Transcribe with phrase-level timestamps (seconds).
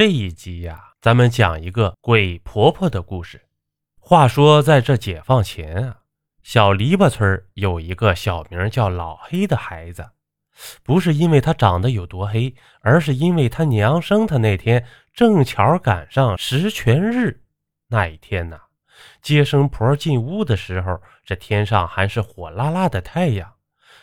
[0.00, 3.38] 这一集呀，咱们讲一个鬼婆婆的故事。
[3.98, 5.98] 话说，在这解放前啊，
[6.42, 10.08] 小篱笆村有一个小名叫老黑的孩子，
[10.82, 14.82] 不是因为他长得有多黑，而是因为他娘生他那天
[15.12, 17.42] 正巧赶上十全日。
[17.88, 18.58] 那一天呢，
[19.20, 23.52] 接生婆进屋的时候，这天上还是火辣辣的太阳。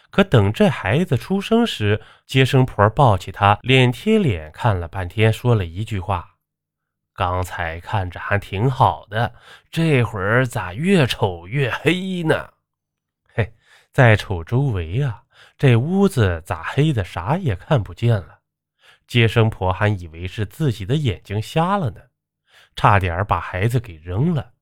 [0.10, 6.36] 可等这孩子出生时，接生婆抱起他，脸贴脸看了半天，说了一句话
[7.14, 9.34] ：“刚才看着还挺好的，
[9.70, 12.50] 这会儿咋越瞅越黑呢？”
[13.34, 13.54] 嘿，
[13.92, 15.24] 再瞅周围啊，
[15.58, 18.40] 这屋子咋黑的，啥也看不见了。
[19.08, 22.02] 接生婆还以为是自己的眼睛瞎了呢，
[22.76, 24.54] 差点把孩子给扔了。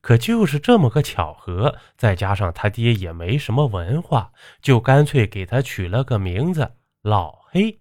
[0.00, 6.72] 可就是这么个巧合，再加上他爹也没什么文化，就干脆给他取了个名字
[7.02, 7.80] 老黑。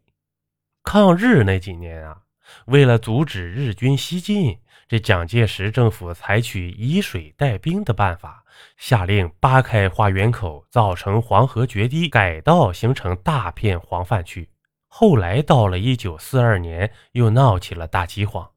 [0.83, 2.21] 抗日那几年啊，
[2.65, 8.43] 为了阻止日军西进，这蒋介石政府采取以水带兵的办法，
[8.77, 14.49] 下令扒开花园口，造成黄河决堤，改道形成大片黄泛区。
[14.87, 18.49] 后来到了一九四二年，又闹起了大饥荒，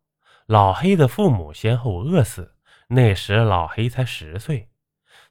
[0.47, 2.54] 老黑的父母先后饿死。
[2.89, 4.69] 那时老黑才十岁，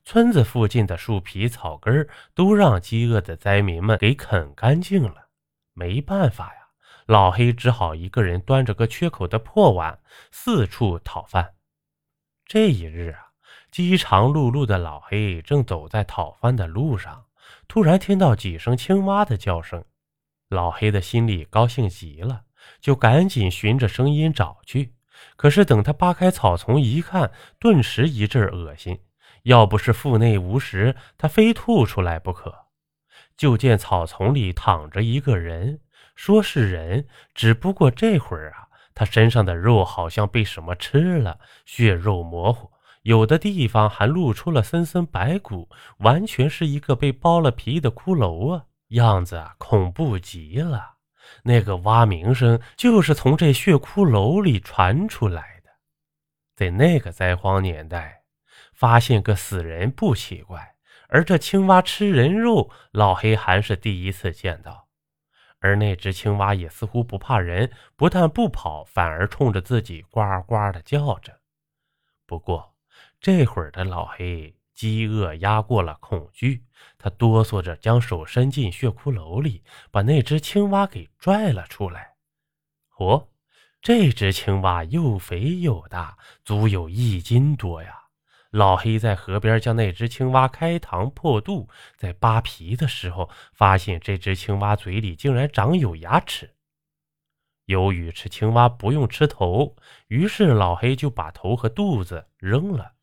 [0.03, 5.29] 村子附近的树皮、草根都让饥饿的灾民们给啃干净了。
[5.73, 6.67] 没办法呀，
[7.05, 9.99] 老黑只好一个人端着个缺口的破碗
[10.31, 11.55] 四处讨饭。
[12.45, 13.31] 这一日啊，
[13.71, 17.25] 饥肠辘辘的老黑正走在讨饭的路上，
[17.67, 19.83] 突然听到几声青蛙的叫声，
[20.49, 22.43] 老黑的心里高兴极了，
[22.81, 24.93] 就赶紧循着声音找去。
[25.35, 28.99] 可是等他扒开草丛一看，顿时一阵恶心。
[29.43, 32.53] 要不是腹内无食，他非吐出来不可。
[33.35, 35.81] 就见草丛里躺着一个人，
[36.15, 48.65] 说是人，只不过这会儿啊，他身上的肉好像被什么吃了，血肉模糊，有的地方还露出了森森白骨，完全是一个被剥了皮的骷髅啊！
[48.89, 50.93] 样子啊，恐怖极了。
[51.43, 55.71] 那个蛙鸣声就是从这血骷髅里传出来的。
[56.55, 58.23] 在那个灾荒年代，
[58.73, 60.75] 发现个死人不奇怪，
[61.09, 64.87] 而这青蛙吃人肉，老黑还是第一次见到。
[65.59, 71.39] 而那只青蛙也似乎不怕人，不但不跑，反而冲着自己呱呱的叫着。
[72.25, 72.75] 不过
[73.21, 74.55] 这会儿的老黑。
[74.73, 76.65] 饥饿压过了恐惧，
[76.97, 82.15] 他哆嗦着将手伸进血骷髅里，把那只青蛙给拽了出来。
[82.95, 83.27] 嚯，
[83.81, 87.99] 这只青蛙又肥又大，足有一斤多呀！
[88.51, 91.67] 老黑在河边将那只青蛙开膛破肚，
[91.97, 96.53] 在扒皮的时候，发现这只青蛙嘴里竟然长有牙齿。
[97.65, 99.75] 由于吃青蛙不用吃头，
[100.07, 102.93] 于是老黑就把头和肚子扔了。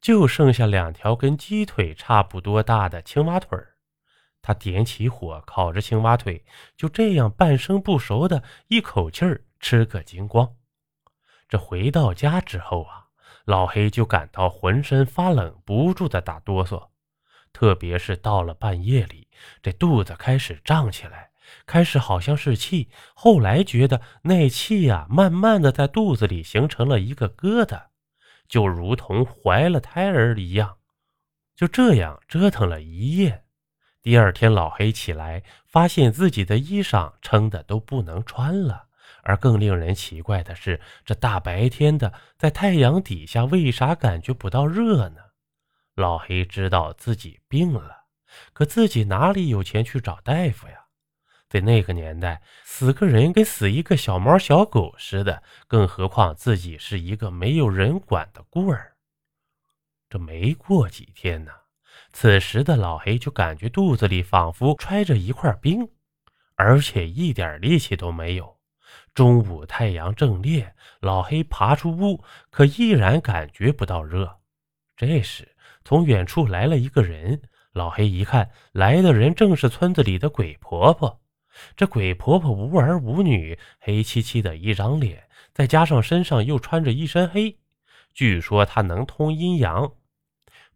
[0.00, 3.74] 就剩下两条跟鸡腿差不多大的青蛙腿儿，
[4.40, 6.44] 他点起火烤着青蛙腿，
[6.76, 10.56] 就这样半生不熟的一口气儿吃个精光。
[11.48, 13.08] 这回到家之后啊，
[13.44, 16.88] 老黑就感到浑身发冷，不住的打哆嗦，
[17.52, 19.28] 特别是到了半夜里，
[19.62, 21.32] 这肚子开始胀起来，
[21.66, 27.89] 开始好像是气，后来觉得那气呀，慢慢的在肚子里形成了一个疙瘩。
[28.50, 30.76] 就如同怀了胎儿一样，
[31.54, 33.44] 就这样折腾了一夜。
[34.02, 38.88] 第二天，老黑起来，发现自己的衣裳撑的都不能穿了。
[39.22, 45.20] 而更令人奇怪的是，这大白天的，在太阳底下，为啥感觉不到热呢？
[45.94, 48.06] 老黑知道自己病了，
[48.52, 50.79] 可自己哪里有钱去找大夫呀？
[51.50, 58.92] 在那个年代，死个人跟死一个小猫小狗似的，更何况自己是一个没有人管的孤儿。
[60.08, 61.50] 这没过几天呢，
[62.12, 65.90] 此时的老黑就感觉肚子里仿佛揣着一块冰，
[66.54, 68.56] 而且一点力气都没有。
[69.12, 74.38] 中午太阳正烈，老黑爬出屋，可依然感觉不到热。
[74.96, 77.42] 这时，从远处来了一个人，
[77.72, 81.19] 老黑一看，来的人正是村子里的鬼婆婆。
[81.76, 87.58] 这鬼婆婆无儿无女，黑漆漆的一张脸，再加上身上又穿着一身黑，
[88.12, 89.92] 据说她能通阴阳。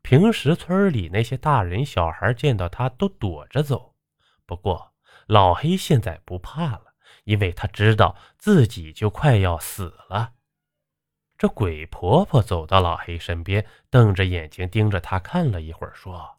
[0.02, 3.94] 平时村里那些大人小孩见到她都躲着走，
[4.44, 4.92] 不过
[5.26, 6.94] 老黑现在不怕了，
[7.24, 10.32] 因为他知道自己就快要死了。
[11.38, 16.38] 这鬼婆婆走到老黑身边，瞪着眼睛盯着他看了一会儿，说：“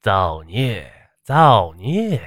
[0.00, 0.90] 造孽，
[1.22, 2.20] 造孽！”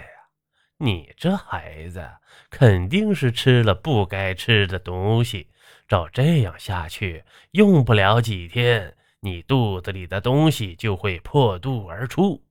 [0.82, 2.10] 你这孩子
[2.50, 5.50] 肯定是吃了不该吃的东西。
[5.88, 12.44] 照这样下去，用不了几天，你肚子里的东西就会破肚而出。”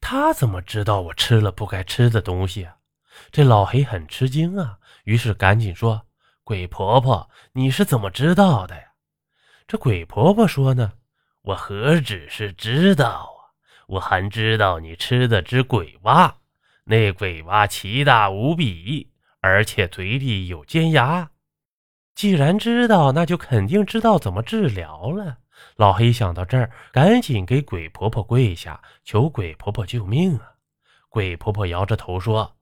[0.00, 2.76] 他怎么知道我吃了不该吃的东西啊？
[3.32, 6.06] 这老黑很吃惊啊，于是赶紧说
[6.44, 8.82] ：“鬼婆婆，你是怎么知道的呀？”
[9.66, 10.92] 这鬼婆婆说呢
[11.42, 13.40] ：“我何止是知道啊，
[13.86, 16.36] 我还知道你吃的只鬼蛙。”
[16.88, 19.12] 那鬼蛙奇大无比，
[19.42, 21.30] 而且嘴里有尖牙。
[22.14, 25.36] 既然知道，那就肯定知道怎么治疗了。
[25.76, 30.54] 老黑想到这儿，赶紧给鬼婆婆跪下，求鬼婆婆救命啊！
[31.10, 32.56] 鬼婆婆摇着头说：“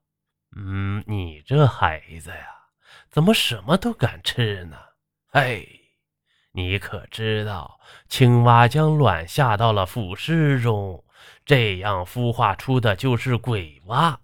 [0.56, 2.48] 嗯，你这孩子呀，
[3.08, 4.76] 怎么什么都敢吃呢？
[5.28, 5.68] 嘿，
[6.50, 7.78] 你可知道，
[8.08, 11.04] 青蛙将卵下到了腐尸中。”
[11.44, 14.18] 这样孵化出的就是鬼蛙，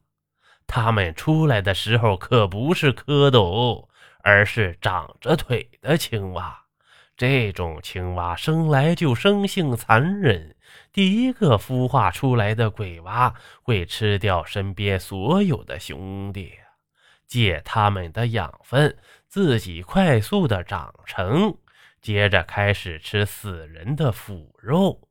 [0.67, 3.89] 它们出来的时候可不是蝌蚪，
[4.23, 6.59] 而是长着腿的青蛙。
[7.17, 10.57] 这种青蛙生来就生性残忍，
[10.93, 13.33] 第一个孵化出来的鬼蛙
[13.63, 16.53] 会吃掉身边所有的兄弟，
[17.29, 18.97] 借他们的养分，
[19.29, 21.57] 自己快速的长成，
[22.01, 25.09] 接着开始吃死人的腐肉。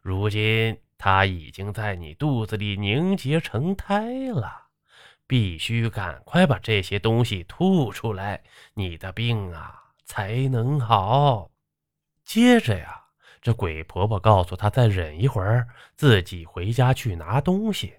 [0.00, 0.76] 如今。
[1.04, 4.68] 它已经在你肚子里凝结成胎了，
[5.26, 8.40] 必须赶快把这些东西吐出来，
[8.74, 11.50] 你的病啊才能好。
[12.24, 13.02] 接着呀，
[13.40, 15.66] 这鬼婆婆告诉他再忍一会儿，
[15.96, 17.94] 自己回家去拿东西。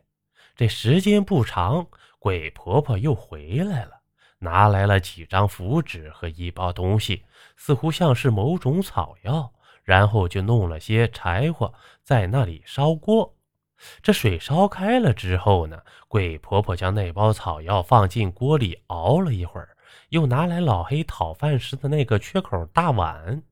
[0.56, 1.86] 这时间不长，
[2.20, 4.00] 鬼婆婆又回来了，
[4.40, 7.26] 拿来了几张符纸和一包东西，
[7.58, 9.52] 似乎像是某种草药。
[9.84, 13.36] 然后就弄了些柴火在那里烧锅，
[14.02, 19.76] 这水烧开了之后呢，鬼婆婆将那包草药放进锅里熬了一会儿，
[20.10, 23.44] 又拿来老黑讨饭时的那个缺口大碗，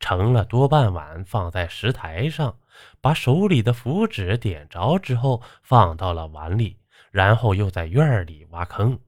[0.00, 2.56] 盛了多半碗放在石台上，
[3.00, 6.78] 把手里的符纸点着之后放到了碗里，
[7.10, 8.98] 然后又在院里挖坑。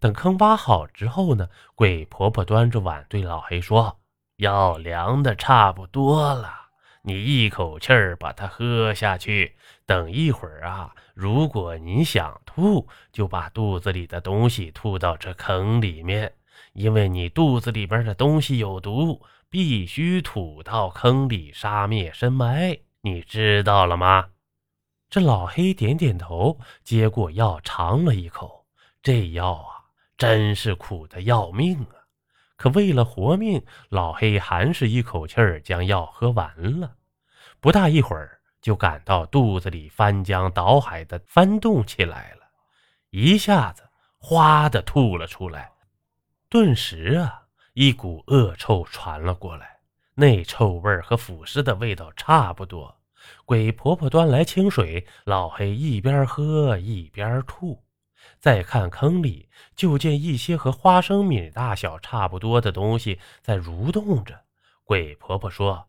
[0.00, 3.97] 等坑挖好之后呢，鬼婆婆端着碗对老黑说。
[4.38, 6.48] 药凉的差不多了，
[7.02, 9.56] 你一口气儿把它喝下去。
[9.84, 16.32] 等一会儿啊，如果你想吐，就把肚子里的东西吐到这坑里面，
[16.72, 19.20] 因为你肚子里边的东西有毒，
[19.50, 22.78] 必须吐到坑里杀灭深埋。
[23.00, 24.28] 你知道了吗？
[25.10, 28.66] 这老黑点点头，接过药尝了一口，
[29.02, 31.97] 这药啊，真是苦的要命啊！
[32.58, 36.96] 可为了活命，老黑还是一口气儿将药喝完了。
[37.60, 42.42] 不大一会儿，就感到肚子里翻江倒海的翻动起来了，
[43.10, 43.84] 一下子
[44.18, 45.70] 哗的吐了出来。
[46.48, 47.42] 顿时啊，
[47.74, 49.78] 一股恶臭传了过来，
[50.14, 52.96] 那臭味和腐尸的味道差不多。
[53.44, 57.80] 鬼婆婆端来清水，老黑一边喝一边吐。
[58.40, 64.44] 再看坑里，就见一些和花生米大小差不多的东西在蠕动着。
[64.84, 65.88] 鬼婆婆说：“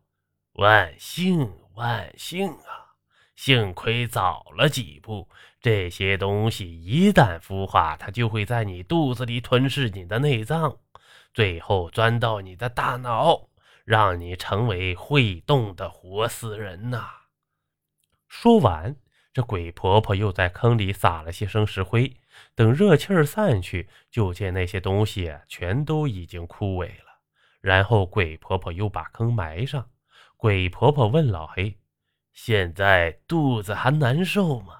[0.54, 2.94] 万幸，万幸啊！
[3.36, 5.28] 幸亏早了几步。
[5.60, 10.76] 这些东西一旦孵化，它就会在你肚子里吞噬你的内脏，
[11.32, 13.48] 最后钻到你的大脑，
[13.84, 17.08] 让你成为会动的活死人呐！”
[18.28, 18.96] 说完。
[19.32, 22.16] 这鬼婆婆又在坑里撒了些生石灰，
[22.54, 27.20] 等热气儿散去，就见那些东西全都已经枯萎了。
[27.60, 29.90] 然后鬼婆婆又把坑埋上。
[30.36, 31.78] 鬼婆婆问老黑
[32.32, 34.74] ：“现在肚子还难受吗？”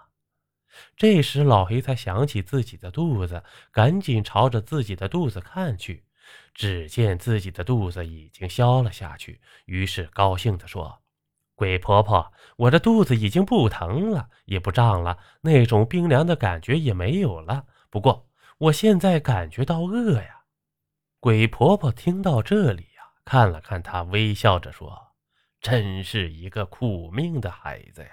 [0.96, 6.04] 这时老黑才想起自己的肚子，赶紧朝着自己的肚子看去，
[6.54, 11.02] 只见自己的肚子已经消了下去，于是高兴地说。
[11.60, 17.66] 鬼婆婆，我的肚子已经不疼了，也不胀了，那种冰凉的感觉也没有了。
[17.90, 20.40] 不过我现在感觉到饿呀。
[21.20, 24.98] 鬼婆婆听到这里呀，看了看他，微笑着说
[25.60, 28.08] ：“真是一个苦命的孩子呀！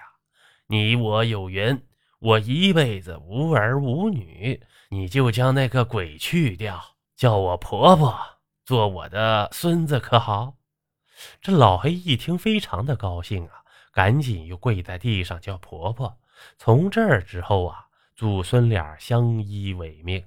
[0.66, 1.84] 你我有缘，
[2.18, 6.78] 我一辈子无儿无女，你就将那个鬼去掉，
[7.16, 8.14] 叫我婆婆
[8.66, 10.56] 做我的孙子，可好？”
[11.40, 16.18] 这老黑一听，非常的高兴啊，赶紧又跪在地上叫婆婆。
[16.56, 20.24] 从这儿之后啊，祖孙俩相依为命。